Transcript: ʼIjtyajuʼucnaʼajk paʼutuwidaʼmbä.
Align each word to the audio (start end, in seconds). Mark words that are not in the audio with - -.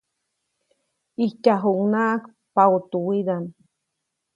ʼIjtyajuʼucnaʼajk 1.17 2.23
paʼutuwidaʼmbä. 2.55 3.53